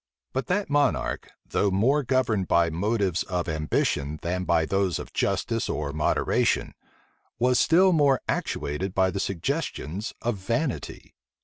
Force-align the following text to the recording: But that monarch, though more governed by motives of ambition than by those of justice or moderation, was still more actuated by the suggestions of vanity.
But 0.33 0.47
that 0.47 0.67
monarch, 0.67 1.29
though 1.45 1.69
more 1.69 2.01
governed 2.01 2.47
by 2.47 2.71
motives 2.71 3.21
of 3.21 3.47
ambition 3.47 4.17
than 4.23 4.45
by 4.45 4.65
those 4.65 4.97
of 4.97 5.13
justice 5.13 5.69
or 5.69 5.93
moderation, 5.93 6.73
was 7.37 7.59
still 7.59 7.93
more 7.93 8.19
actuated 8.27 8.95
by 8.95 9.11
the 9.11 9.19
suggestions 9.19 10.15
of 10.23 10.37
vanity. 10.37 11.13